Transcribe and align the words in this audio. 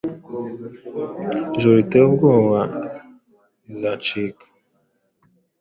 Ijoro 1.55 1.75
riteye 1.79 2.05
ubwoba 2.09 2.59
rizacika. 3.67 4.45